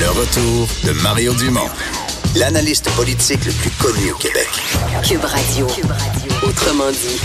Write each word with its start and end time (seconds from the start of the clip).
Le 0.00 0.08
retour 0.10 0.68
de 0.84 0.92
Mario 1.02 1.32
Dumont, 1.34 1.68
l'analyste 2.36 2.90
politique 2.96 3.44
le 3.44 3.52
plus 3.52 3.70
connu 3.70 4.10
au 4.12 4.16
Québec. 4.16 4.48
Cube 5.06 5.24
Radio. 5.24 5.66
Autrement 6.42 6.90
dit. 6.90 7.20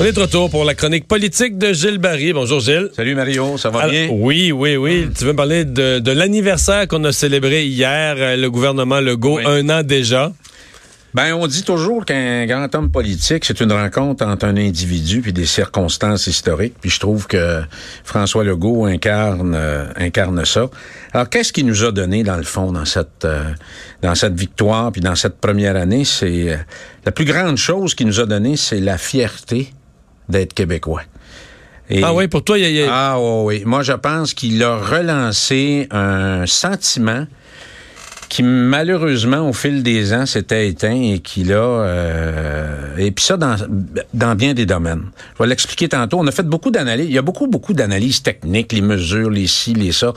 On 0.00 0.04
est 0.04 0.12
de 0.12 0.20
retour 0.20 0.50
pour 0.50 0.64
la 0.64 0.74
chronique 0.74 1.06
politique 1.06 1.58
de 1.58 1.72
Gilles 1.72 1.98
Barry. 1.98 2.32
Bonjour 2.32 2.60
Gilles. 2.60 2.90
Salut 2.96 3.14
Mario, 3.14 3.56
ça 3.58 3.70
va 3.70 3.80
Alors, 3.80 3.90
bien? 3.92 4.08
Oui, 4.10 4.50
oui, 4.52 4.76
oui. 4.76 5.08
Tu 5.16 5.24
veux 5.24 5.32
me 5.32 5.36
parler 5.36 5.64
de, 5.64 5.98
de 6.00 6.10
l'anniversaire 6.10 6.88
qu'on 6.88 7.04
a 7.04 7.12
célébré 7.12 7.64
hier, 7.66 8.16
euh, 8.18 8.36
le 8.36 8.50
gouvernement 8.50 9.00
Legault, 9.00 9.36
Oui. 9.38 9.44
un 9.46 9.68
an 9.68 9.82
déjà. 9.82 10.32
Ben, 11.14 11.34
on 11.34 11.46
dit 11.46 11.62
toujours 11.62 12.06
qu'un 12.06 12.46
grand 12.46 12.74
homme 12.74 12.90
politique, 12.90 13.44
c'est 13.44 13.60
une 13.60 13.70
rencontre 13.72 14.24
entre 14.24 14.46
un 14.46 14.56
individu 14.56 15.20
puis 15.20 15.34
des 15.34 15.44
circonstances 15.44 16.26
historiques. 16.26 16.74
Puis 16.80 16.88
je 16.88 17.00
trouve 17.00 17.26
que 17.26 17.60
François 18.02 18.44
Legault 18.44 18.86
incarne 18.86 19.54
euh, 19.54 19.84
incarne 19.96 20.42
ça. 20.46 20.70
Alors, 21.12 21.28
qu'est-ce 21.28 21.52
qu'il 21.52 21.66
nous 21.66 21.84
a 21.84 21.92
donné 21.92 22.22
dans 22.22 22.36
le 22.38 22.44
fond 22.44 22.72
dans 22.72 22.86
cette 22.86 23.26
euh, 23.26 23.44
dans 24.00 24.14
cette 24.14 24.38
victoire 24.38 24.90
puis 24.90 25.02
dans 25.02 25.14
cette 25.14 25.38
première 25.38 25.76
année? 25.76 26.06
C'est 26.06 26.50
euh, 26.52 26.56
la 27.04 27.12
plus 27.12 27.26
grande 27.26 27.58
chose 27.58 27.94
qu'il 27.94 28.06
nous 28.06 28.18
a 28.20 28.24
donné, 28.24 28.56
c'est 28.56 28.80
la 28.80 28.96
fierté 28.96 29.70
d'être 30.30 30.54
québécois. 30.54 31.02
Et- 31.90 32.02
Ah 32.02 32.14
oui, 32.14 32.26
pour 32.26 32.42
toi, 32.42 32.56
il 32.58 32.62
y 32.62 32.64
a... 32.64 32.70
il 32.70 32.76
y 32.76 32.82
a- 32.84 32.88
Ah 32.90 33.20
oui, 33.20 33.58
oui. 33.58 33.62
Moi, 33.66 33.82
je 33.82 33.92
pense 33.92 34.32
qu'il 34.32 34.62
a 34.62 34.76
relancé 34.76 35.88
un 35.90 36.46
sentiment 36.46 37.26
qui, 38.32 38.42
malheureusement, 38.42 39.46
au 39.46 39.52
fil 39.52 39.82
des 39.82 40.14
ans, 40.14 40.24
s'était 40.24 40.66
éteint 40.66 40.98
et 40.98 41.18
qui, 41.18 41.44
là... 41.44 41.56
euh, 41.56 42.96
et 42.96 43.10
puis 43.10 43.22
ça, 43.22 43.36
dans, 43.36 43.56
dans 44.14 44.34
bien 44.34 44.54
des 44.54 44.64
domaines. 44.64 45.02
Je 45.34 45.42
vais 45.42 45.50
l'expliquer 45.50 45.90
tantôt. 45.90 46.18
On 46.18 46.26
a 46.26 46.32
fait 46.32 46.46
beaucoup 46.46 46.70
d'analyses. 46.70 47.08
Il 47.10 47.12
y 47.12 47.18
a 47.18 47.22
beaucoup, 47.22 47.46
beaucoup 47.46 47.74
d'analyses 47.74 48.22
techniques, 48.22 48.72
les 48.72 48.80
mesures, 48.80 49.28
les 49.28 49.46
ci, 49.46 49.74
les 49.74 49.92
ça. 49.92 50.14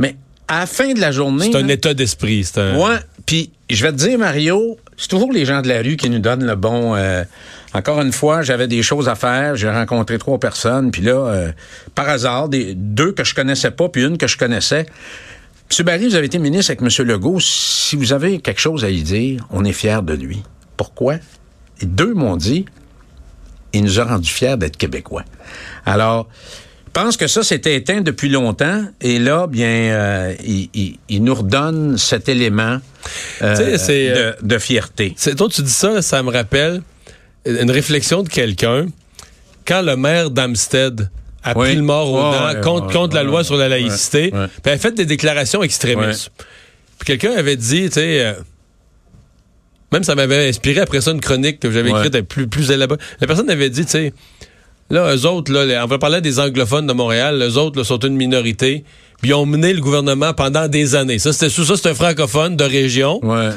Mais 0.00 0.16
à 0.48 0.58
la 0.58 0.66
fin 0.66 0.92
de 0.92 1.00
la 1.00 1.12
journée... 1.12 1.50
c'est 1.52 1.58
un 1.58 1.64
là, 1.64 1.74
état 1.74 1.94
d'esprit. 1.94 2.42
C'est 2.42 2.58
un... 2.58 2.76
Ouais, 2.76 2.96
puis 3.26 3.52
je 3.70 3.80
vais 3.84 3.92
te 3.92 3.96
dire, 3.98 4.18
Mario, 4.18 4.76
c'est 4.96 5.06
toujours 5.06 5.32
les 5.32 5.44
gens 5.44 5.62
de 5.62 5.68
la 5.68 5.82
rue 5.82 5.96
qui 5.96 6.10
nous 6.10 6.18
donnent 6.18 6.44
le 6.44 6.56
bon. 6.56 6.96
euh, 6.96 7.22
encore 7.74 8.00
une 8.00 8.12
fois, 8.12 8.42
j'avais 8.42 8.66
des 8.66 8.82
choses 8.82 9.08
à 9.08 9.14
faire, 9.14 9.54
j'ai 9.54 9.70
rencontré 9.70 10.18
trois 10.18 10.40
personnes, 10.40 10.90
puis 10.90 11.02
là, 11.02 11.12
euh, 11.12 11.52
par 11.94 12.08
hasard, 12.08 12.48
des, 12.48 12.74
deux 12.74 13.12
que 13.12 13.22
je 13.22 13.36
connaissais 13.36 13.70
pas, 13.70 13.88
puis 13.88 14.02
une 14.02 14.18
que 14.18 14.26
je 14.26 14.36
connaissais. 14.36 14.86
M. 15.78 15.84
Barry, 15.86 16.08
vous 16.08 16.14
avez 16.14 16.26
été 16.26 16.38
ministre 16.38 16.72
avec 16.72 16.82
M. 16.82 17.06
Legault. 17.06 17.40
Si 17.40 17.96
vous 17.96 18.12
avez 18.12 18.40
quelque 18.40 18.60
chose 18.60 18.84
à 18.84 18.90
y 18.90 19.02
dire, 19.02 19.46
on 19.50 19.64
est 19.64 19.72
fiers 19.72 20.00
de 20.02 20.12
lui. 20.14 20.42
Pourquoi? 20.76 21.16
Et 21.80 21.86
deux 21.86 22.14
m'ont 22.14 22.36
dit, 22.36 22.64
il 23.72 23.84
nous 23.84 24.00
a 24.00 24.04
rendu 24.04 24.28
fiers 24.28 24.56
d'être 24.56 24.76
Québécois. 24.76 25.24
Alors, 25.86 26.28
je 26.86 26.90
pense 27.00 27.16
que 27.16 27.26
ça 27.26 27.42
s'était 27.42 27.74
éteint 27.74 28.02
depuis 28.02 28.28
longtemps 28.28 28.84
et 29.00 29.18
là, 29.18 29.46
bien, 29.46 29.66
euh, 29.66 30.34
il, 30.44 30.68
il- 30.74 30.98
il 31.08 31.24
nous 31.24 31.34
redonne 31.34 31.96
cet 31.96 32.28
élément 32.28 32.78
euh, 33.40 33.56
euh, 33.88 34.34
de, 34.40 34.46
de 34.46 34.58
fierté. 34.58 35.14
C'est 35.16 35.34
toi, 35.36 35.48
tu 35.48 35.62
dis 35.62 35.70
ça, 35.70 36.02
ça 36.02 36.22
me 36.22 36.30
rappelle 36.30 36.82
une 37.46 37.70
réflexion 37.70 38.22
de 38.22 38.28
quelqu'un 38.28 38.86
quand 39.66 39.80
le 39.82 39.96
maire 39.96 40.30
d'Amstead 40.30 41.08
a 41.42 41.54
pris 41.54 41.74
le 41.76 41.82
mort 41.82 42.10
aux 42.12 42.20
dents 42.20 42.60
contre, 42.62 42.92
contre 42.92 43.14
la 43.14 43.22
loi 43.22 43.44
sur 43.44 43.56
la 43.56 43.68
laïcité, 43.68 44.30
puis 44.30 44.40
elle 44.64 44.72
a 44.72 44.78
fait 44.78 44.92
des 44.92 45.06
déclarations 45.06 45.62
extrémistes. 45.62 46.30
Puis 46.98 47.06
quelqu'un 47.18 47.36
avait 47.36 47.56
dit, 47.56 47.86
tu 47.86 47.94
sais, 47.94 48.20
euh, 48.24 48.32
même 49.92 50.04
ça 50.04 50.14
m'avait 50.14 50.48
inspiré 50.48 50.80
après 50.80 51.00
ça 51.00 51.10
une 51.10 51.20
chronique 51.20 51.58
que 51.60 51.70
j'avais 51.70 51.90
écrite 51.90 52.20
plus, 52.22 52.46
plus 52.46 52.70
élaborée. 52.70 53.00
La 53.20 53.26
personne 53.26 53.50
avait 53.50 53.70
dit, 53.70 53.84
tu 53.84 53.90
sais, 53.90 54.12
là, 54.88 55.14
eux 55.14 55.26
autres, 55.26 55.52
là, 55.52 55.84
on 55.84 55.86
va 55.88 55.98
parler 55.98 56.20
des 56.20 56.38
anglophones 56.38 56.86
de 56.86 56.92
Montréal, 56.92 57.42
eux 57.42 57.58
autres 57.58 57.78
là, 57.78 57.84
sont 57.84 57.98
une 57.98 58.16
minorité, 58.16 58.84
puis 59.20 59.30
ils 59.30 59.34
ont 59.34 59.46
mené 59.46 59.72
le 59.72 59.80
gouvernement 59.80 60.32
pendant 60.32 60.68
des 60.68 60.94
années. 60.94 61.18
Ça, 61.18 61.32
c'était 61.32 61.48
ça, 61.50 61.76
c'est 61.76 61.88
un 61.88 61.94
francophone 61.94 62.56
de 62.56 62.64
région 62.64 63.18
Ouais. 63.22 63.50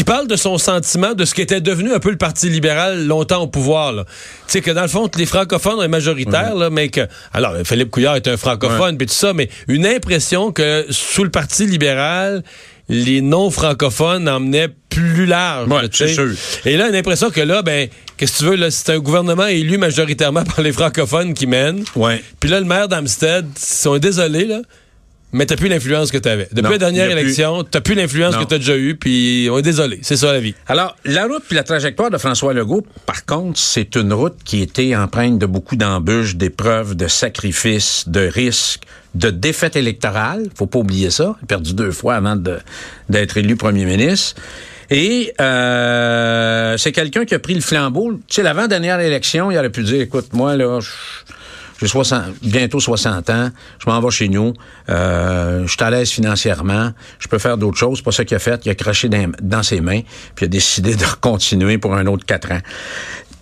Qui 0.00 0.04
parle 0.04 0.26
de 0.26 0.36
son 0.36 0.56
sentiment 0.56 1.12
de 1.12 1.26
ce 1.26 1.34
qui 1.34 1.42
était 1.42 1.60
devenu 1.60 1.92
un 1.92 1.98
peu 1.98 2.08
le 2.08 2.16
Parti 2.16 2.48
libéral 2.48 3.06
longtemps 3.06 3.42
au 3.42 3.46
pouvoir. 3.46 3.92
Tu 3.92 4.02
sais 4.46 4.60
que 4.62 4.70
dans 4.70 4.80
le 4.80 4.88
fond, 4.88 5.10
les 5.14 5.26
francophones 5.26 5.78
sont 5.78 5.88
majoritaires, 5.90 6.54
là, 6.54 6.70
mais 6.70 6.88
que... 6.88 7.02
Alors, 7.34 7.52
Philippe 7.64 7.90
Couillard 7.90 8.16
est 8.16 8.26
un 8.26 8.38
francophone, 8.38 8.96
puis 8.96 9.06
tout 9.06 9.12
ça, 9.12 9.34
mais 9.34 9.50
une 9.68 9.84
impression 9.84 10.52
que 10.52 10.86
sous 10.88 11.22
le 11.22 11.28
Parti 11.28 11.66
libéral, 11.66 12.42
les 12.88 13.20
non-francophones 13.20 14.26
emmenaient 14.26 14.70
plus 14.88 15.26
large. 15.26 15.68
Ouais, 15.68 15.82
c'est 15.92 16.08
sûr. 16.08 16.30
Et 16.64 16.78
là, 16.78 16.88
une 16.88 16.96
impression 16.96 17.28
que 17.28 17.42
là, 17.42 17.60
ben, 17.60 17.90
qu'est-ce 18.16 18.32
que 18.32 18.38
tu 18.38 18.44
veux, 18.44 18.56
là, 18.56 18.70
c'est 18.70 18.92
un 18.92 19.00
gouvernement 19.00 19.48
élu 19.48 19.76
majoritairement 19.76 20.44
par 20.56 20.62
les 20.62 20.72
francophones 20.72 21.34
qui 21.34 21.46
mène. 21.46 21.84
Ouais. 21.94 22.24
Puis 22.40 22.48
là, 22.48 22.58
le 22.58 22.64
maire 22.64 22.88
d'Amstead, 22.88 23.44
ils 23.54 23.62
sont 23.62 23.98
désolés, 23.98 24.46
là, 24.46 24.62
mais 25.32 25.46
t'as 25.46 25.56
plus 25.56 25.68
l'influence 25.68 26.10
que 26.10 26.18
t'avais. 26.18 26.48
Depuis 26.50 26.62
Non, 26.64 26.70
la 26.70 26.78
dernière 26.78 27.10
plus. 27.10 27.18
élection, 27.20 27.64
t'as 27.64 27.80
plus 27.80 27.94
l'influence 27.94 28.36
que 28.36 28.44
t'as 28.44 28.58
déjà 28.58 28.76
eue, 28.76 28.96
puis 28.96 29.48
on 29.50 29.58
est 29.58 29.62
désolé. 29.62 29.98
C'est 30.02 30.16
ça 30.16 30.32
la 30.32 30.40
vie. 30.40 30.54
Alors, 30.66 30.96
la 31.04 31.26
route 31.26 31.42
puis 31.46 31.56
la 31.56 31.62
trajectoire 31.62 32.10
de 32.10 32.18
François 32.18 32.52
Legault, 32.54 32.84
par 33.06 33.24
contre, 33.24 33.58
c'est 33.58 33.94
une 33.96 34.12
route 34.12 34.36
qui 34.44 34.62
était 34.62 34.94
empreinte 34.96 35.38
de 35.38 35.46
beaucoup 35.46 35.76
d'embûches, 35.76 36.36
d'épreuves, 36.36 36.94
de 36.96 37.06
sacrifices, 37.08 38.04
de 38.08 38.20
risques, 38.26 38.82
de 39.14 39.30
défaites 39.30 39.76
électorales. 39.76 40.48
Faut 40.54 40.66
pas 40.66 40.78
oublier 40.78 41.10
ça. 41.10 41.36
Il 41.40 41.44
a 41.44 41.46
perdu 41.46 41.74
deux 41.74 41.90
fois 41.92 42.14
avant 42.16 42.36
d'être 43.08 43.36
élu 43.36 43.56
premier 43.56 43.84
ministre. 43.84 44.40
Et 44.92 45.32
euh, 45.40 46.76
c'est 46.76 46.90
quelqu'un 46.92 47.24
qui 47.24 47.34
a 47.34 47.38
pris 47.38 47.54
le 47.54 47.60
flambeau. 47.60 48.12
Tu 48.26 48.36
sais, 48.36 48.42
l'avant-dernière 48.42 48.98
élection, 49.00 49.50
il 49.52 49.56
aurait 49.58 49.70
pu 49.70 49.82
dire, 49.84 50.00
écoute, 50.00 50.32
moi, 50.32 50.56
là, 50.56 50.80
je- 50.80 50.88
j'ai 51.80 51.86
60, 51.86 52.34
bientôt 52.42 52.78
60 52.78 53.30
ans, 53.30 53.50
je 53.78 53.88
m'en 53.88 54.00
vais 54.00 54.10
chez 54.10 54.28
nous, 54.28 54.52
euh, 54.90 55.62
je 55.66 55.72
suis 55.72 55.82
à 55.82 55.90
l'aise 55.90 56.10
financièrement, 56.10 56.92
je 57.18 57.26
peux 57.26 57.38
faire 57.38 57.56
d'autres 57.56 57.78
choses. 57.78 58.02
Pas 58.02 58.12
ça 58.12 58.24
qu'il 58.24 58.36
a 58.36 58.40
fait. 58.40 58.60
Il 58.66 58.70
a 58.70 58.74
craché 58.74 59.08
dans, 59.08 59.62
ses 59.62 59.80
mains, 59.80 60.00
puis 60.34 60.44
il 60.44 60.44
a 60.44 60.48
décidé 60.48 60.94
de 60.96 61.04
continuer 61.20 61.78
pour 61.78 61.94
un 61.94 62.06
autre 62.06 62.26
quatre 62.26 62.52
ans. 62.52 62.60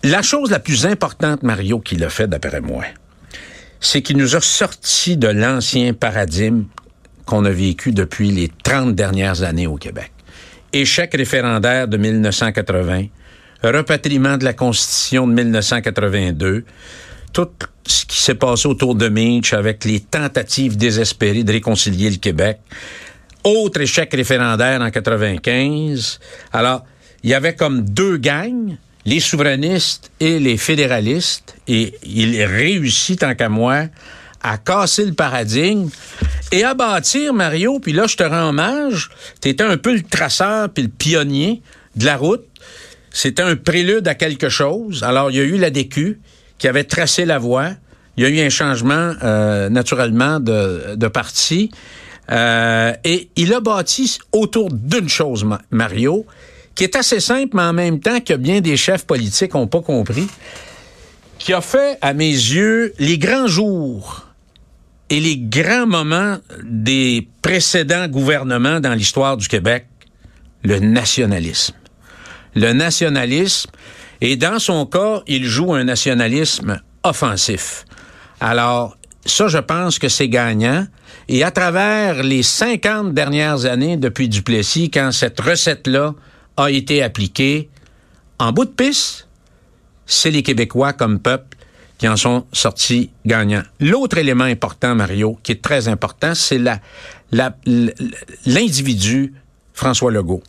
La 0.04 0.22
chose 0.22 0.50
la 0.50 0.60
plus 0.60 0.87
importante, 0.87 1.43
Mario, 1.43 1.81
qu'il 1.81 2.04
a 2.04 2.09
fait, 2.09 2.28
d'après 2.28 2.60
moi, 2.60 2.84
c'est 3.81 4.03
qu'il 4.03 4.16
nous 4.16 4.37
a 4.37 4.41
sorti 4.41 5.16
de 5.16 5.28
l'ancien 5.28 5.93
paradigme 5.93 6.65
qu'on 7.27 7.44
a 7.44 7.50
vécu 7.50 7.91
depuis 7.93 8.31
les 8.31 8.50
30 8.62 8.94
dernières 8.94 9.43
années 9.43 9.66
au 9.66 9.77
Québec. 9.77 10.12
Échec 10.72 11.12
référendaire 11.15 11.88
de 11.88 11.97
1980, 11.97 13.06
repatriement 13.65 14.37
de 14.37 14.44
la 14.44 14.53
Constitution 14.53 15.27
de 15.27 15.32
1982, 15.32 16.65
tout 17.33 17.49
ce 17.87 18.05
qui 18.05 18.21
s'est 18.21 18.34
passé 18.34 18.69
autour 18.69 18.94
de 18.94 19.09
Minch 19.09 19.53
avec 19.53 19.84
les 19.84 20.00
tentatives 20.00 20.77
désespérées 20.77 21.44
de 21.44 21.53
réconcilier 21.53 22.11
le 22.11 22.16
Québec. 22.16 22.59
Autre 23.44 23.81
échec 23.81 24.12
référendaire 24.12 24.81
en 24.81 24.91
95. 24.91 26.21
Alors, 26.53 26.84
il 27.22 27.31
y 27.31 27.34
avait 27.34 27.55
comme 27.55 27.83
deux 27.83 28.16
gangs, 28.16 28.77
les 29.05 29.21
souverainistes 29.21 30.11
et 30.21 30.39
les 30.39 30.56
fédéralistes, 30.56 31.56
et 31.66 31.94
il 32.03 32.43
réussit, 32.44 33.21
tant 33.21 33.34
qu'à 33.34 33.49
moi, 33.49 33.84
à 34.43 34.59
casser 34.59 35.05
le 35.05 35.15
paradigme 35.15 35.89
et 36.53 36.65
à 36.65 36.75
bâtir, 36.75 37.33
Mario, 37.34 37.81
puis 37.81 37.93
là, 37.93 38.06
je 38.06 38.16
te 38.16 38.22
rends 38.22 38.50
hommage, 38.50 39.10
tu 39.41 39.49
étais 39.49 39.65
un 39.65 39.77
peu 39.77 39.95
le 39.95 40.03
traceur 40.03 40.69
puis 40.71 40.84
le 40.84 40.89
pionnier 40.89 41.62
de 41.97 42.05
la 42.05 42.16
route. 42.16 42.45
C'était 43.10 43.43
un 43.43 43.56
prélude 43.56 44.06
à 44.06 44.15
quelque 44.15 44.49
chose. 44.49 45.03
Alors, 45.03 45.31
il 45.31 45.37
y 45.39 45.41
a 45.41 45.45
eu 45.45 45.56
la 45.56 45.71
DQ 45.71 46.19
qui 46.59 46.69
avait 46.69 46.85
tracé 46.85 47.25
la 47.25 47.39
voie. 47.39 47.71
Il 48.17 48.25
y 48.25 48.27
a 48.27 48.29
eu 48.31 48.45
un 48.45 48.51
changement, 48.51 49.15
euh, 49.23 49.69
naturellement, 49.69 50.41
de, 50.41 50.97
de 50.97 51.09
parti. 51.09 51.71
Euh, 52.31 52.93
et 53.05 53.31
il 53.37 53.55
a 53.55 53.61
bâti 53.61 54.19
autour 54.33 54.71
d'une 54.73 55.09
chose, 55.09 55.45
Ma- 55.45 55.63
Mario, 55.71 56.27
qui 56.75 56.85
est 56.85 56.97
assez 56.97 57.21
simple, 57.21 57.51
mais 57.55 57.63
en 57.63 57.73
même 57.73 58.01
temps 58.01 58.21
que 58.21 58.35
bien 58.35 58.61
des 58.61 58.77
chefs 58.77 59.07
politiques 59.07 59.55
n'ont 59.55 59.67
pas 59.67 59.81
compris, 59.81 60.27
qui 61.39 61.53
a 61.53 61.61
fait, 61.61 61.97
à 62.03 62.13
mes 62.13 62.29
yeux, 62.31 62.93
les 62.99 63.19
grands 63.19 63.47
jours 63.47 64.27
et 65.09 65.21
les 65.21 65.39
grands 65.39 65.87
moments 65.87 66.37
des 66.65 67.29
précédents 67.41 68.09
gouvernements 68.09 68.81
dans 68.81 68.93
l'histoire 68.95 69.37
du 69.37 69.49
Québec, 69.49 69.87
le 70.65 70.81
nationalisme. 70.81 71.75
Le 72.54 72.72
nationalisme, 72.72 73.71
et 74.20 74.36
dans 74.36 74.59
son 74.59 74.86
cas, 74.86 75.22
il 75.26 75.44
joue 75.44 75.74
un 75.74 75.84
nationalisme 75.84 76.80
offensif. 77.03 77.84
Alors, 78.41 78.97
ça, 79.24 79.48
je 79.48 79.59
pense 79.59 79.98
que 79.98 80.09
c'est 80.09 80.28
gagnant. 80.28 80.86
Et 81.28 81.44
à 81.44 81.50
travers 81.50 82.22
les 82.22 82.42
50 82.42 83.12
dernières 83.12 83.66
années 83.66 83.97
depuis 83.97 84.28
Duplessis, 84.28 84.91
quand 84.91 85.12
cette 85.12 85.38
recette-là 85.41 86.15
a 86.56 86.70
été 86.70 87.03
appliquée, 87.03 87.68
en 88.38 88.53
bout 88.53 88.65
de 88.65 88.70
piste, 88.70 89.28
c'est 90.06 90.30
les 90.30 90.42
Québécois 90.42 90.92
comme 90.92 91.20
peuple 91.20 91.56
qui 91.98 92.09
en 92.09 92.16
sont 92.16 92.47
sortis 92.53 93.10
gagnants. 93.26 93.65
L'autre 93.80 94.18
élément 94.18 94.44
important, 94.44 94.94
Mario, 94.94 95.38
qui 95.42 95.53
est 95.53 95.62
très 95.62 95.88
important, 95.88 96.34
c'est 96.34 96.59
la, 96.59 96.80
l'individu 98.47 99.34
François 99.74 100.10
Legault. 100.10 100.42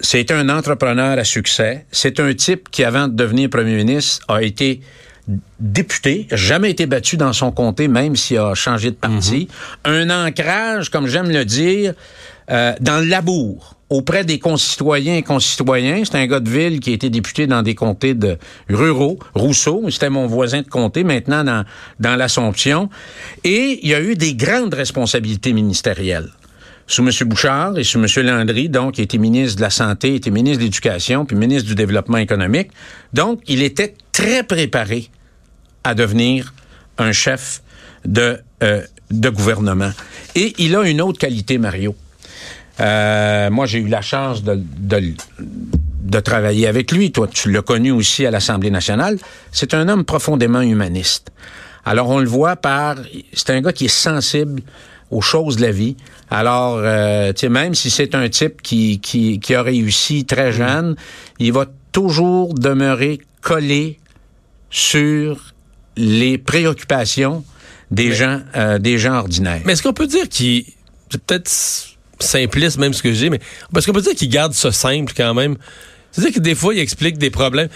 C'est 0.00 0.30
un 0.30 0.48
entrepreneur 0.48 1.18
à 1.18 1.24
succès. 1.24 1.86
C'est 1.90 2.20
un 2.20 2.32
type 2.34 2.70
qui, 2.70 2.84
avant 2.84 3.08
de 3.08 3.14
devenir 3.14 3.50
premier 3.50 3.76
ministre, 3.76 4.24
a 4.28 4.42
été 4.42 4.80
député, 5.58 6.28
jamais 6.30 6.70
été 6.70 6.86
battu 6.86 7.16
dans 7.16 7.32
son 7.32 7.50
comté, 7.50 7.88
même 7.88 8.14
s'il 8.14 8.38
a 8.38 8.54
changé 8.54 8.90
de 8.90 8.96
parti. 8.96 9.48
Un 9.84 10.10
ancrage, 10.10 10.88
comme 10.90 11.08
j'aime 11.08 11.30
le 11.30 11.44
dire, 11.44 11.94
euh, 12.50 12.74
dans 12.80 13.00
le 13.00 13.06
labour 13.06 13.74
auprès 13.88 14.24
des 14.24 14.38
concitoyens 14.38 15.16
et 15.16 15.22
concitoyens. 15.22 16.02
C'est 16.04 16.16
un 16.16 16.26
gars 16.26 16.40
de 16.40 16.50
ville 16.50 16.80
qui 16.80 16.90
a 16.90 16.94
été 16.94 17.10
député 17.10 17.46
dans 17.46 17.62
des 17.62 17.74
comtés 17.74 18.14
de 18.14 18.36
ruraux. 18.68 19.18
Rousseau, 19.34 19.84
c'était 19.90 20.10
mon 20.10 20.26
voisin 20.26 20.62
de 20.62 20.68
comté, 20.68 21.04
maintenant 21.04 21.44
dans, 21.44 21.64
dans 22.00 22.16
l'Assomption. 22.16 22.88
Et 23.44 23.80
il 23.82 23.88
y 23.88 23.94
a 23.94 24.00
eu 24.00 24.14
des 24.14 24.34
grandes 24.34 24.74
responsabilités 24.74 25.52
ministérielles 25.52 26.30
sous 26.86 27.02
M. 27.02 27.10
Bouchard 27.28 27.78
et 27.78 27.84
sous 27.84 27.98
M. 27.98 28.26
Landry, 28.26 28.68
donc, 28.68 28.94
qui 28.94 29.02
était 29.02 29.18
ministre 29.18 29.56
de 29.56 29.62
la 29.62 29.70
Santé, 29.70 30.14
était 30.14 30.30
ministre 30.30 30.58
de 30.58 30.64
l'Éducation, 30.64 31.24
puis 31.24 31.36
ministre 31.36 31.68
du 31.68 31.74
Développement 31.74 32.18
économique. 32.18 32.70
Donc, 33.12 33.40
il 33.46 33.62
était 33.62 33.94
très 34.12 34.42
préparé 34.42 35.10
à 35.84 35.94
devenir 35.94 36.54
un 36.98 37.12
chef 37.12 37.62
de, 38.04 38.40
euh, 38.62 38.82
gouvernement. 39.10 39.90
Et 40.34 40.54
il 40.58 40.76
a 40.76 40.82
une 40.82 41.00
autre 41.00 41.18
qualité, 41.18 41.58
Mario. 41.58 41.94
Euh, 42.80 43.50
moi, 43.50 43.66
j'ai 43.66 43.78
eu 43.78 43.88
la 43.88 44.02
chance 44.02 44.42
de, 44.42 44.60
de, 44.78 45.14
de, 45.38 46.20
travailler 46.20 46.66
avec 46.66 46.92
lui. 46.92 47.10
Toi, 47.10 47.28
tu 47.32 47.50
l'as 47.50 47.62
connu 47.62 47.90
aussi 47.90 48.26
à 48.26 48.30
l'Assemblée 48.30 48.70
nationale. 48.70 49.18
C'est 49.50 49.74
un 49.74 49.88
homme 49.88 50.04
profondément 50.04 50.60
humaniste. 50.60 51.32
Alors, 51.84 52.08
on 52.10 52.18
le 52.18 52.28
voit 52.28 52.56
par... 52.56 52.96
C'est 53.32 53.50
un 53.50 53.60
gars 53.60 53.72
qui 53.72 53.86
est 53.86 53.88
sensible 53.88 54.62
aux 55.10 55.20
choses 55.20 55.56
de 55.56 55.62
la 55.62 55.72
vie. 55.72 55.96
Alors, 56.30 56.78
euh, 56.78 57.32
tu 57.32 57.40
sais, 57.40 57.48
même 57.48 57.74
si 57.74 57.90
c'est 57.90 58.14
un 58.14 58.28
type 58.28 58.62
qui, 58.62 59.00
qui, 59.00 59.38
qui 59.38 59.54
a 59.54 59.62
réussi 59.62 60.24
très 60.24 60.52
jeune, 60.52 60.96
il 61.38 61.52
va 61.52 61.66
toujours 61.92 62.54
demeurer 62.54 63.20
collé 63.40 63.98
sur 64.70 65.54
les 65.96 66.38
préoccupations 66.38 67.44
des 67.90 68.12
gens 68.12 68.40
euh, 68.56 68.78
des 68.78 68.98
gens 68.98 69.14
ordinaires. 69.14 69.62
Mais 69.64 69.74
est-ce 69.74 69.82
qu'on 69.82 69.92
peut 69.92 70.08
dire 70.08 70.28
qu'il 70.28 70.64
c'est 71.08 71.22
peut-être 71.22 71.50
simpliste 72.18 72.78
même 72.78 72.92
ce 72.92 73.02
que 73.02 73.12
j'ai 73.12 73.30
mais 73.30 73.40
parce 73.72 73.86
qu'on 73.86 73.92
peut 73.92 74.02
dire 74.02 74.14
qu'il 74.14 74.28
garde 74.28 74.52
ça 74.52 74.72
simple 74.72 75.12
quand 75.16 75.34
même. 75.34 75.56
C'est-à-dire 76.16 76.34
que 76.34 76.40
des 76.40 76.54
fois, 76.54 76.72
il 76.72 76.80
explique 76.80 77.18
des 77.18 77.28
problèmes. 77.28 77.68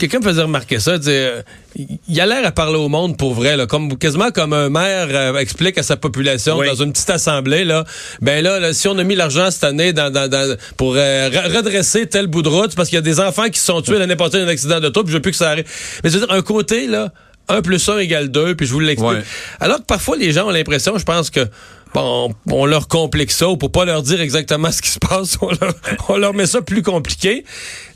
Quelqu'un 0.00 0.18
me 0.18 0.24
faisait 0.24 0.42
remarquer 0.42 0.80
ça. 0.80 0.98
Dire, 0.98 1.44
il 1.76 2.20
a 2.20 2.26
l'air 2.26 2.44
à 2.44 2.50
parler 2.50 2.78
au 2.78 2.88
monde 2.88 3.16
pour 3.16 3.32
vrai, 3.32 3.56
là, 3.56 3.66
comme 3.66 3.96
quasiment 3.96 4.32
comme 4.32 4.52
un 4.52 4.68
maire 4.68 5.06
euh, 5.10 5.38
explique 5.38 5.78
à 5.78 5.84
sa 5.84 5.96
population 5.96 6.60
dans 6.60 6.74
une 6.74 6.92
petite 6.92 7.10
assemblée. 7.10 7.64
Là, 7.64 7.84
ben 8.20 8.42
là, 8.42 8.58
là 8.58 8.72
si 8.72 8.88
on 8.88 8.98
a 8.98 9.04
mis 9.04 9.14
l'argent 9.14 9.52
cette 9.52 9.62
année 9.62 9.92
dans, 9.92 10.12
dans, 10.12 10.28
dans 10.28 10.56
pour 10.76 10.94
euh, 10.96 11.28
redresser 11.54 12.06
tel 12.06 12.26
bout 12.26 12.42
de 12.42 12.48
route, 12.48 12.74
parce 12.74 12.88
qu'il 12.88 12.96
y 12.96 12.98
a 12.98 13.02
des 13.02 13.20
enfants 13.20 13.48
qui 13.48 13.60
se 13.60 13.66
sont 13.66 13.82
tués 13.82 13.98
l'année 13.98 14.16
passée 14.16 14.38
dans 14.38 14.46
un 14.46 14.48
accident 14.48 14.80
d'auto, 14.80 15.04
puis 15.04 15.12
je 15.12 15.18
veux 15.18 15.22
plus 15.22 15.30
que 15.30 15.38
ça 15.38 15.50
arrive. 15.50 15.64
Mais 16.02 16.10
c'est-à-dire 16.10 16.32
un 16.32 16.42
côté 16.42 16.88
là, 16.88 17.12
1 17.48 17.62
plus 17.62 17.88
1 17.88 17.98
égale 17.98 18.30
2, 18.30 18.56
puis 18.56 18.66
je 18.66 18.72
vous 18.72 18.80
l'explique. 18.80 19.24
Alors 19.60 19.78
que 19.78 19.84
parfois 19.84 20.16
les 20.16 20.32
gens 20.32 20.48
ont 20.48 20.50
l'impression, 20.50 20.98
je 20.98 21.04
pense 21.04 21.30
que 21.30 21.46
bon, 21.94 22.34
on 22.50 22.66
leur 22.66 22.88
complique 22.88 23.30
ça, 23.30 23.48
ou 23.48 23.56
pour 23.56 23.72
pas 23.72 23.84
leur 23.84 24.02
dire 24.02 24.20
exactement 24.20 24.70
ce 24.70 24.82
qui 24.82 24.90
se 24.90 24.98
passe, 24.98 25.38
on 26.08 26.16
leur, 26.16 26.34
met 26.34 26.46
ça 26.46 26.62
plus 26.62 26.82
compliqué. 26.82 27.44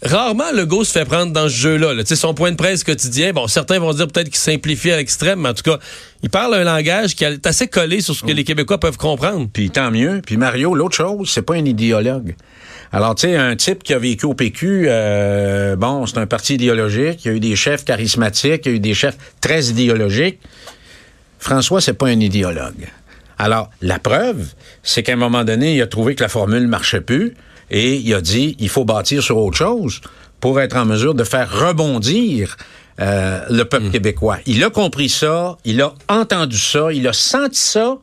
Rarement, 0.02 0.52
le 0.54 0.66
go 0.66 0.84
se 0.84 0.92
fait 0.92 1.04
prendre 1.04 1.32
dans 1.32 1.48
ce 1.48 1.54
jeu-là. 1.54 1.94
Là. 1.94 2.02
Son 2.04 2.34
point 2.34 2.50
de 2.50 2.56
presse 2.56 2.84
quotidien, 2.84 3.32
bon, 3.32 3.46
certains 3.46 3.78
vont 3.78 3.92
dire 3.92 4.08
peut-être 4.08 4.28
qu'il 4.28 4.36
simplifie 4.36 4.90
à 4.90 4.96
l'extrême, 4.96 5.40
mais 5.40 5.50
en 5.50 5.54
tout 5.54 5.62
cas, 5.62 5.78
il 6.22 6.30
parle 6.30 6.54
un 6.54 6.64
langage 6.64 7.14
qui 7.14 7.24
est 7.24 7.46
assez 7.46 7.68
collé 7.68 8.00
sur 8.00 8.14
ce 8.14 8.22
que 8.22 8.32
les 8.32 8.44
Québécois 8.44 8.78
peuvent 8.78 8.96
comprendre. 8.96 9.48
Puis 9.52 9.70
tant 9.70 9.90
mieux. 9.90 10.22
Puis 10.24 10.36
Mario, 10.36 10.74
l'autre 10.74 10.96
chose, 10.96 11.30
c'est 11.30 11.42
pas 11.42 11.54
un 11.54 11.64
idéologue. 11.64 12.34
Alors, 12.92 13.16
tu 13.16 13.26
sais, 13.26 13.36
un 13.36 13.56
type 13.56 13.82
qui 13.82 13.92
a 13.92 13.98
vécu 13.98 14.24
au 14.24 14.34
PQ, 14.34 14.84
euh, 14.86 15.74
bon, 15.74 16.06
c'est 16.06 16.18
un 16.18 16.26
parti 16.26 16.54
idéologique, 16.54 17.24
il 17.24 17.28
y 17.28 17.30
a 17.32 17.34
eu 17.34 17.40
des 17.40 17.56
chefs 17.56 17.84
charismatiques, 17.84 18.66
il 18.66 18.68
y 18.68 18.72
a 18.72 18.76
eu 18.76 18.80
des 18.80 18.94
chefs 18.94 19.16
très 19.40 19.64
idéologiques. 19.64 20.38
François, 21.40 21.80
c'est 21.80 21.94
pas 21.94 22.06
un 22.06 22.20
idéologue. 22.20 22.86
Alors, 23.44 23.68
la 23.82 23.98
preuve, 23.98 24.54
c'est 24.82 25.02
qu'à 25.02 25.12
un 25.12 25.16
moment 25.16 25.44
donné, 25.44 25.74
il 25.74 25.82
a 25.82 25.86
trouvé 25.86 26.14
que 26.14 26.22
la 26.22 26.30
formule 26.30 26.66
marchait 26.66 27.02
plus 27.02 27.34
et 27.70 27.96
il 27.96 28.14
a 28.14 28.22
dit, 28.22 28.56
il 28.58 28.70
faut 28.70 28.86
bâtir 28.86 29.22
sur 29.22 29.36
autre 29.36 29.58
chose 29.58 30.00
pour 30.40 30.62
être 30.62 30.78
en 30.78 30.86
mesure 30.86 31.14
de 31.14 31.24
faire 31.24 31.52
rebondir 31.52 32.56
euh, 33.02 33.42
le 33.50 33.64
peuple 33.66 33.88
mm. 33.88 33.90
québécois. 33.90 34.38
Il 34.46 34.64
a 34.64 34.70
compris 34.70 35.10
ça, 35.10 35.58
il 35.66 35.82
a 35.82 35.92
entendu 36.08 36.56
ça, 36.56 36.90
il 36.90 37.06
a 37.06 37.12
senti 37.12 37.60
ça, 37.60 37.98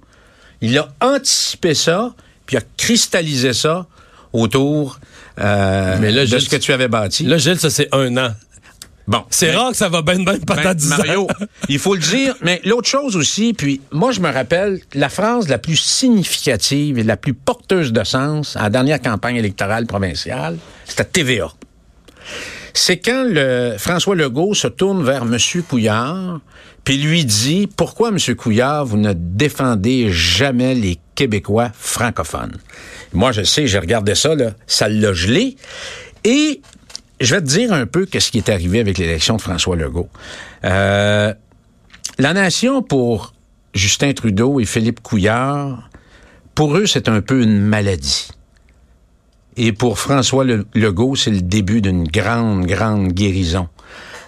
il 0.62 0.78
a 0.78 0.90
anticipé 1.02 1.74
ça, 1.74 2.14
puis 2.46 2.58
il 2.58 2.60
a 2.60 2.64
cristallisé 2.78 3.54
ça 3.54 3.88
autour 4.34 5.00
euh, 5.40 5.98
de 5.98 6.38
ce 6.38 6.50
que 6.50 6.58
tu 6.58 6.72
avais 6.72 6.88
bâti. 6.88 7.24
Là, 7.24 7.38
Gilles, 7.38 7.58
ça 7.60 7.72
c'est 7.72 7.90
un 7.96 8.16
an. 8.18 8.30
Bon, 9.12 9.26
c'est 9.30 9.52
rare 9.52 9.72
que 9.72 9.78
ça 9.78 9.90
va 9.90 10.02
ben 10.02 10.24
ben 10.24 10.40
patate 10.40 10.78
ben, 10.78 10.88
Mario, 10.88 11.28
il 11.68 11.80
faut 11.80 11.96
le 11.96 12.00
dire, 12.00 12.34
mais 12.42 12.62
l'autre 12.64 12.88
chose 12.88 13.18
aussi, 13.18 13.52
puis 13.52 13.82
moi 13.92 14.14
je 14.14 14.22
me 14.22 14.32
rappelle 14.32 14.80
la 14.94 15.10
phrase 15.10 15.50
la 15.50 15.58
plus 15.58 15.76
significative 15.76 16.98
et 16.98 17.04
la 17.04 17.18
plus 17.18 17.34
porteuse 17.34 17.92
de 17.92 18.06
sens 18.06 18.56
à 18.56 18.64
la 18.64 18.70
dernière 18.70 19.02
campagne 19.02 19.36
électorale 19.36 19.86
provinciale, 19.86 20.58
c'était 20.86 21.04
TVA. 21.04 21.52
C'est 22.74 23.00
quand 23.00 23.26
le 23.28 23.76
François 23.78 24.16
Legault 24.16 24.54
se 24.54 24.70
tourne 24.70 25.04
vers 25.04 25.24
M. 25.24 25.38
Couillard, 25.68 26.40
puis 26.86 26.98
lui 26.98 27.26
dit 27.26 27.68
pourquoi 27.68 28.12
M. 28.12 28.36
Couillard 28.38 28.86
vous 28.86 28.96
ne 28.96 29.12
défendez 29.12 30.10
jamais 30.10 30.74
les 30.74 30.98
Québécois 31.16 31.70
francophones. 31.78 32.56
Moi 33.12 33.34
je 33.34 33.44
sais, 33.44 33.68
j'ai 33.68 33.80
regardé 33.80 34.16
ça 34.16 34.36
là, 34.36 34.52
ça 34.68 34.88
l'a 34.88 35.12
gelé 35.12 35.58
et 36.24 36.62
je 37.22 37.36
vais 37.36 37.42
te 37.42 37.48
dire 37.48 37.72
un 37.72 37.86
peu 37.86 38.06
qu'est-ce 38.06 38.32
qui 38.32 38.40
est 38.40 38.50
arrivé 38.50 38.80
avec 38.80 38.98
l'élection 38.98 39.36
de 39.38 39.42
François 39.42 39.76
Legault. 39.76 40.10
Euh, 40.64 41.34
la 42.18 42.34
nation, 42.34 42.82
pour 42.82 43.34
Justin 43.74 44.14
Trudeau 44.14 44.60
et 44.60 44.66
Philippe 44.66 45.02
Couillard, 45.02 45.90
pour 46.56 46.76
eux, 46.76 46.86
c'est 46.86 47.08
un 47.08 47.22
peu 47.22 47.42
une 47.42 47.62
maladie. 47.62 48.30
Et 49.58 49.72
pour 49.74 50.00
François 50.00 50.44
Legault, 50.44 51.16
c'est 51.16 51.32
le 51.32 51.42
début 51.42 51.82
d'une 51.82 52.08
grande, 52.08 52.66
grande 52.66 53.10
guérison. 53.10 53.68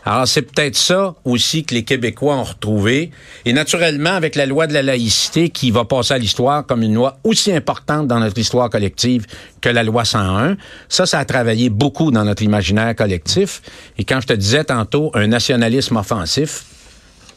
Alors, 0.06 0.28
c'est 0.28 0.42
peut-être 0.42 0.76
ça 0.76 1.16
aussi 1.24 1.64
que 1.64 1.74
les 1.74 1.84
Québécois 1.84 2.36
ont 2.36 2.44
retrouvé. 2.44 3.12
Et 3.46 3.54
naturellement, 3.54 4.12
avec 4.12 4.36
la 4.36 4.46
loi 4.46 4.68
de 4.68 4.74
la 4.74 4.82
laïcité 4.82 5.50
qui 5.50 5.72
va 5.72 5.86
passer 5.86 6.14
à 6.14 6.18
l'histoire 6.18 6.66
comme 6.66 6.84
une 6.84 6.94
loi 6.94 7.18
aussi 7.24 7.54
importante 7.54 8.08
dans 8.08 8.20
notre 8.20 8.38
histoire 8.38 8.70
collective 8.70 9.26
que 9.62 9.70
la 9.70 9.84
loi 9.84 10.04
101, 10.04 10.58
ça, 10.90 11.06
ça 11.06 11.20
a 11.20 11.26
travaillé 11.26 11.70
beaucoup 11.70 12.12
dans 12.12 12.26
notre 12.26 12.44
imaginaire 12.44 12.96
collectif. 12.96 13.62
Et 13.98 14.04
quand 14.04 14.20
je 14.20 14.28
te 14.28 14.34
disais 14.34 14.66
tantôt 14.66 15.10
un 15.14 15.28
nationalisme 15.28 15.96
offensif, 15.96 16.66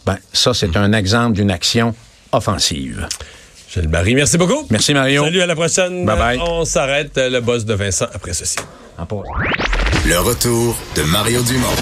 ben, 0.04 0.18
ça, 0.32 0.52
c'est 0.52 0.76
un 0.76 0.92
exemple 0.92 1.36
d'une 1.36 1.50
action 1.52 1.94
offensive. 2.32 3.06
Gilles 3.72 3.88
Marie, 3.88 4.14
merci 4.14 4.38
beaucoup. 4.38 4.66
Merci 4.70 4.94
Mario. 4.94 5.24
Salut, 5.24 5.40
à 5.40 5.46
la 5.46 5.54
prochaine. 5.54 6.04
Bye 6.04 6.18
bye. 6.18 6.38
On 6.40 6.64
s'arrête. 6.64 7.12
Le 7.16 7.40
boss 7.40 7.64
de 7.64 7.74
Vincent 7.74 8.06
après 8.12 8.32
ceci. 8.32 8.56
Le 10.06 10.18
retour 10.18 10.76
de 10.96 11.02
Mario 11.02 11.42
Dumont. 11.42 11.74